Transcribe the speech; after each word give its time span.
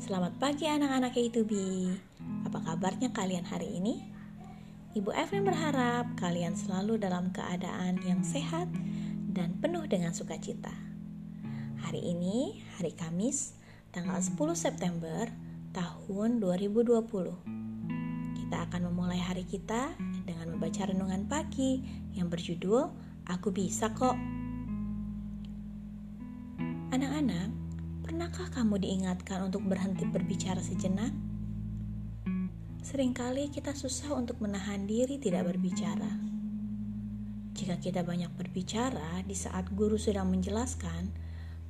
Selamat 0.00 0.32
pagi 0.40 0.64
anak-anak 0.64 1.12
K2B 1.12 1.52
Apa 2.48 2.64
kabarnya 2.64 3.12
kalian 3.12 3.44
hari 3.44 3.68
ini? 3.68 4.00
Ibu 4.96 5.12
Evelyn 5.12 5.44
berharap 5.44 6.16
kalian 6.16 6.56
selalu 6.56 6.96
dalam 6.96 7.28
keadaan 7.36 8.00
yang 8.08 8.24
sehat 8.24 8.64
dan 9.28 9.60
penuh 9.60 9.84
dengan 9.84 10.16
sukacita. 10.16 10.72
Hari 11.84 12.00
ini, 12.00 12.64
hari 12.80 12.96
Kamis, 12.96 13.60
tanggal 13.92 14.16
10 14.24 14.40
September 14.56 15.28
tahun 15.76 16.40
2020 16.40 16.96
Kita 18.40 18.56
akan 18.72 18.80
memulai 18.88 19.20
hari 19.20 19.44
kita 19.44 19.92
dengan 20.24 20.56
membaca 20.56 20.80
renungan 20.88 21.28
pagi 21.28 21.84
yang 22.16 22.32
berjudul 22.32 22.88
Aku 23.28 23.52
Bisa 23.52 23.92
Kok. 23.92 24.16
Anak-anak, 26.88 27.69
pernahkah 28.10 28.50
kamu 28.50 28.82
diingatkan 28.82 29.38
untuk 29.46 29.70
berhenti 29.70 30.02
berbicara 30.02 30.58
sejenak? 30.58 31.14
Seringkali 32.82 33.54
kita 33.54 33.70
susah 33.70 34.18
untuk 34.18 34.42
menahan 34.42 34.82
diri 34.82 35.14
tidak 35.22 35.46
berbicara. 35.46 36.10
Jika 37.54 37.78
kita 37.78 38.02
banyak 38.02 38.34
berbicara 38.34 39.22
di 39.22 39.38
saat 39.38 39.70
guru 39.78 39.94
sedang 39.94 40.26
menjelaskan, 40.26 41.06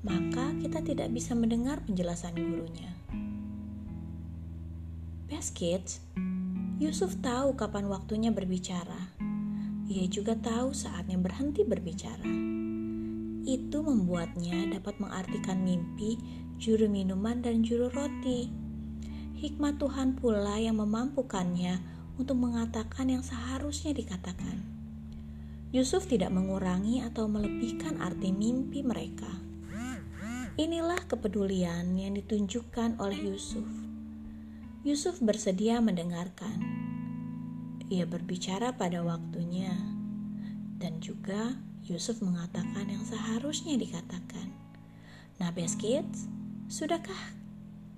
maka 0.00 0.56
kita 0.56 0.80
tidak 0.80 1.12
bisa 1.12 1.36
mendengar 1.36 1.84
penjelasan 1.84 2.32
gurunya. 2.32 2.88
Best 5.28 5.52
kids, 5.52 6.00
Yusuf 6.80 7.20
tahu 7.20 7.52
kapan 7.52 7.84
waktunya 7.92 8.32
berbicara. 8.32 9.12
Ia 9.92 10.08
juga 10.08 10.40
tahu 10.40 10.72
saatnya 10.72 11.20
berhenti 11.20 11.68
berbicara 11.68 12.69
itu 13.44 13.80
membuatnya 13.80 14.76
dapat 14.76 15.00
mengartikan 15.00 15.64
mimpi, 15.64 16.20
juru 16.60 16.88
minuman, 16.90 17.40
dan 17.40 17.64
juru 17.64 17.88
roti. 17.92 18.52
Hikmat 19.40 19.80
Tuhan 19.80 20.20
pula 20.20 20.60
yang 20.60 20.76
memampukannya 20.76 21.80
untuk 22.20 22.36
mengatakan 22.36 23.08
yang 23.08 23.24
seharusnya 23.24 23.96
dikatakan. 23.96 24.60
Yusuf 25.72 26.10
tidak 26.10 26.34
mengurangi 26.34 27.00
atau 27.00 27.30
melebihkan 27.30 28.02
arti 28.02 28.34
mimpi 28.34 28.84
mereka. 28.84 29.30
Inilah 30.60 31.08
kepedulian 31.08 31.96
yang 31.96 32.12
ditunjukkan 32.18 33.00
oleh 33.00 33.32
Yusuf. 33.32 33.64
Yusuf 34.84 35.22
bersedia 35.24 35.80
mendengarkan. 35.80 36.60
Ia 37.88 38.04
berbicara 38.04 38.76
pada 38.76 39.00
waktunya 39.00 39.72
dan 40.80 40.98
juga 40.98 41.69
Yusuf 41.90 42.22
mengatakan 42.22 42.86
yang 42.86 43.02
seharusnya 43.02 43.74
dikatakan. 43.74 44.46
Nah, 45.42 45.50
best 45.50 45.82
kids, 45.82 46.30
sudahkah 46.70 47.34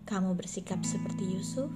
kamu 0.09 0.33
bersikap 0.33 0.81
seperti 0.81 1.29
Yusuf? 1.29 1.69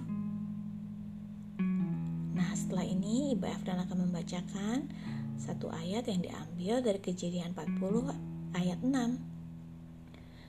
Nah, 2.33 2.51
setelah 2.57 2.89
ini 2.89 3.37
Ibu 3.37 3.45
Efran 3.45 3.85
akan 3.85 4.09
membacakan 4.09 4.89
satu 5.37 5.69
ayat 5.69 6.09
yang 6.09 6.25
diambil 6.25 6.81
dari 6.81 7.05
kejadian 7.05 7.53
40 7.53 8.09
ayat 8.57 8.81
6. 8.81 9.21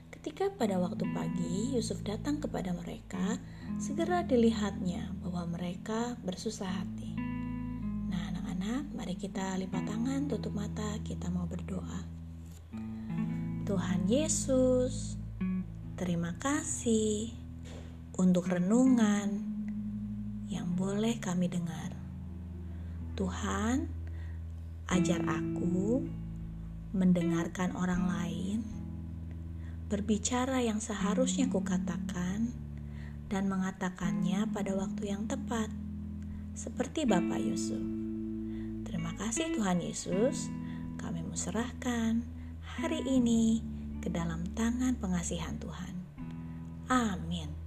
Ketika 0.08 0.48
pada 0.56 0.80
waktu 0.80 1.04
pagi 1.12 1.76
Yusuf 1.76 2.00
datang 2.00 2.40
kepada 2.40 2.72
mereka, 2.72 3.36
segera 3.76 4.24
dilihatnya 4.24 5.12
bahwa 5.20 5.60
mereka 5.60 6.16
bersusah 6.24 6.80
hati 6.80 7.27
anak-anak, 8.58 8.90
mari 8.90 9.14
kita 9.14 9.54
lipat 9.54 9.86
tangan, 9.86 10.26
tutup 10.26 10.50
mata, 10.50 10.98
kita 11.06 11.30
mau 11.30 11.46
berdoa. 11.46 12.02
Tuhan 13.62 14.10
Yesus, 14.10 15.14
terima 15.94 16.34
kasih 16.42 17.30
untuk 18.18 18.50
renungan 18.50 19.30
yang 20.50 20.74
boleh 20.74 21.22
kami 21.22 21.46
dengar. 21.46 21.94
Tuhan, 23.14 23.86
ajar 24.90 25.22
aku 25.22 26.02
mendengarkan 26.98 27.78
orang 27.78 28.10
lain, 28.10 28.58
berbicara 29.86 30.66
yang 30.66 30.82
seharusnya 30.82 31.46
kukatakan, 31.46 32.50
dan 33.30 33.46
mengatakannya 33.46 34.50
pada 34.50 34.74
waktu 34.74 35.14
yang 35.14 35.30
tepat, 35.30 35.70
seperti 36.58 37.06
Bapak 37.06 37.38
Yusuf. 37.38 37.97
Terima 39.08 39.24
kasih 39.24 39.56
Tuhan 39.56 39.80
Yesus, 39.80 40.52
kami 41.00 41.24
serahkan 41.32 42.28
hari 42.60 43.00
ini 43.08 43.64
ke 44.04 44.12
dalam 44.12 44.44
tangan 44.52 45.00
pengasihan 45.00 45.56
Tuhan. 45.56 45.96
Amin. 46.92 47.57